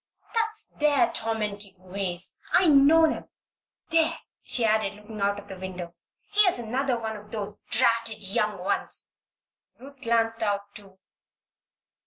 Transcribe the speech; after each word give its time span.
That's 0.33 0.69
their 0.79 1.11
tormenting 1.13 1.75
ways 1.77 2.39
I 2.53 2.67
know 2.67 3.05
'em! 3.05 3.29
There!" 3.91 4.17
she 4.41 4.65
added, 4.65 4.95
looking 4.95 5.21
out 5.21 5.37
of 5.37 5.47
the 5.47 5.59
window. 5.59 5.93
"Here's 6.31 6.57
another 6.57 6.97
of 7.05 7.29
those 7.29 7.59
dratted 7.69 8.27
young 8.27 8.57
ones!" 8.57 9.13
Ruth 9.77 10.01
glanced 10.01 10.41
out, 10.41 10.73
too. 10.73 10.97